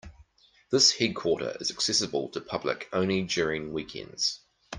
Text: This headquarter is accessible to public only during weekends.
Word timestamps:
This 0.71 0.93
headquarter 0.93 1.55
is 1.59 1.69
accessible 1.69 2.29
to 2.29 2.41
public 2.41 2.89
only 2.91 3.21
during 3.21 3.71
weekends. 3.71 4.39